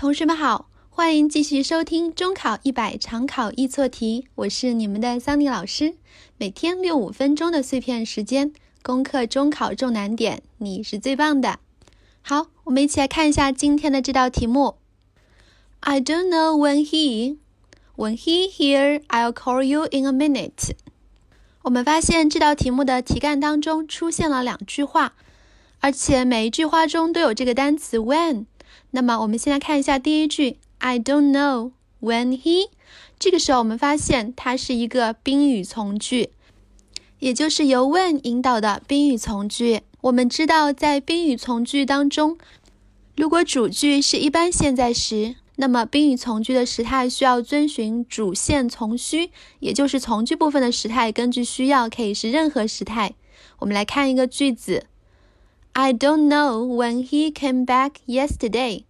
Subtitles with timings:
[0.00, 5.94] 同学们好，欢迎继续收听中考一百常考易错题，我是你们的桑尼老师。
[6.38, 11.58] 每天六五分钟的碎片时间，攻克中考重难点，你是最棒的。
[12.22, 14.76] 好，我们一起来看一下今天的这道题目。
[15.80, 17.36] I don't know when he,
[17.94, 20.70] when he here, I'll call you in a minute。
[21.60, 25.12] 我们发现这道题目的题干当中出现了两句话，
[25.80, 28.46] 而且每一句话中都有这个单词 when。
[28.92, 32.68] 那么我们先来看一下第一句，I don't know when he。
[33.18, 36.30] 这个时候我们发现它是一个宾语从句，
[37.18, 39.82] 也就是由 when 引导的宾语从句。
[40.00, 42.38] 我们知道，在宾语从句当中，
[43.16, 53.12] 如果主句是一般现在时，那么宾语从句的时态需要遵循主线从虚，也就是从句部分的时态，根据需要可以是任何时态。
[53.58, 54.86] 我们来看一个句子。
[55.72, 58.84] I don't know when he came back yesterday。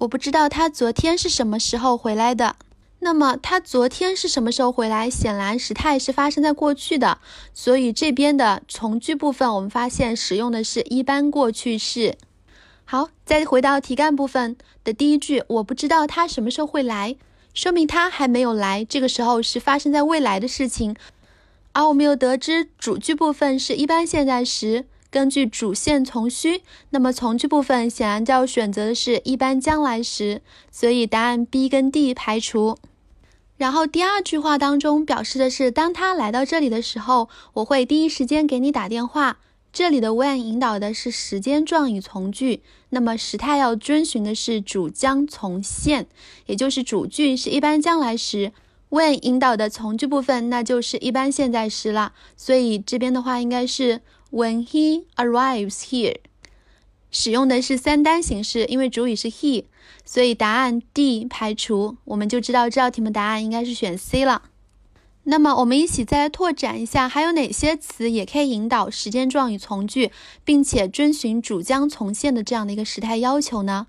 [0.00, 2.56] 我不知道他昨天是什么时候回来的。
[3.00, 5.10] 那么他昨天是什么时候回来？
[5.10, 7.18] 显然时态是发生在过去的，
[7.52, 12.16] 所以这边的从句部分我们发现使用的是一般过去式。
[12.84, 17.16] 好，再回到题干部分的第一句，我不知道他什么时候会来，
[17.52, 18.84] 说明他还没有来。
[18.84, 20.96] 这个时候是发生在未来的事情。
[21.72, 24.86] 而我们又得知主句部分是一般现在时。
[25.10, 32.78] 根据主线从虚，那么从句部分显然就要选择的是一般将来时，所以答案 B 跟 D 排除。
[33.56, 39.38] 然后第二句话当中表示的是，当他来到这里的时候，我会第一时间给你打电话。
[39.72, 46.08] 这里的 when 引导的是时间状语从句，那么时态要遵循的是主将从现，
[46.46, 48.52] 也就是主句是一般将来时
[48.90, 52.12] ，when 引导的从句部分那就是一般现在时了。
[52.36, 54.02] 所以这边的话应该是。
[54.32, 56.18] When he arrives here，
[57.10, 59.64] 使用的是三单形式，因为主语是 he，
[60.04, 64.42] 所以答案 D 排除，我们就知道这道题目答案应该是选 C 了。
[65.24, 70.12] 那么我们一起再来拓展一下，还有哪些词也可以引导时间状语从句，
[70.44, 73.88] 并且遵循主将从现的这样的一个时态要求呢？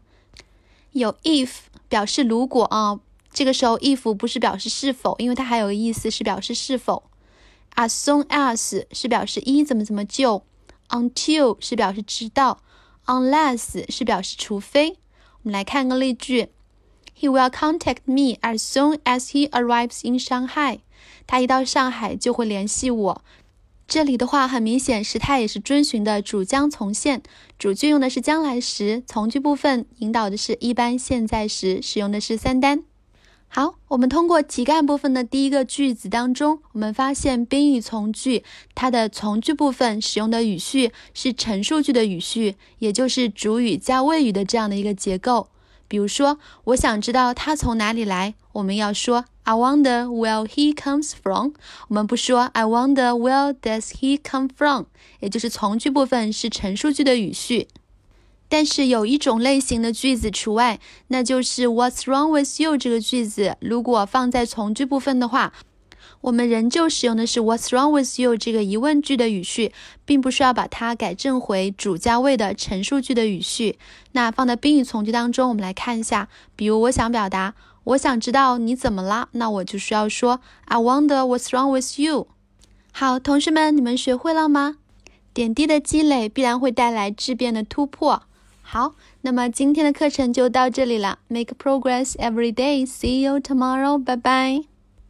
[0.93, 1.51] 有 if
[1.87, 2.99] 表示如果啊，
[3.33, 7.03] 这个时候 if 不是表示是否，因为它还有个意思是表示是否。
[7.75, 10.43] As soon as 是表示一怎么怎么就
[10.89, 12.61] ，until 是表示直到
[13.05, 14.97] ，unless 是表示除非。
[15.43, 16.49] 我们来看个例句
[17.17, 20.79] ：He will contact me as soon as he arrives in Shanghai。
[21.25, 23.23] 他一到上海就会联系我。
[23.87, 27.23] 这里的话很明显，时态也是遵循的主将从现，
[27.57, 32.83] 主句用的是将来时，从句部分引导的是一般现在时，使用的是三单。
[33.53, 45.49] 好，我们通过题干部分的第一个句子当中，我们发现宾语从句它的从句部分使用的语序是陈述句的语序，也就是主语加谓语的这样的一个结构。
[45.89, 51.51] 比如说，我想知道他从哪里来，我们要说 I wonder where he comes from。
[51.89, 54.85] 我们不说 I wonder where does he come from，
[55.19, 57.67] 也就是从句部分是陈述句的语序。
[58.51, 65.53] 但是有一种类型的句子除外，那就是 What's wrong with you 这个句子，如果放在从句部分的话，
[66.19, 69.71] 我们仍旧使用的是 What's wrong with you 这个疑问句的语序，
[70.03, 73.79] 并不需要把它改正回主加谓的陈述句的语序。
[74.11, 77.53] 那放在宾语从句当中，我们来看一下，比如我想表达，
[77.85, 82.27] 我想知道你怎么了，那我就需要说 I wonder what's wrong with you。
[82.91, 84.75] 好，同学们，你们学会了吗？
[85.33, 88.23] 点滴的积累必然会带来质变的突破。
[88.73, 91.19] 好，那么今天的课程就到这里了。
[91.27, 92.85] Make progress every day.
[92.85, 94.01] See you tomorrow.
[94.01, 94.70] 拜拜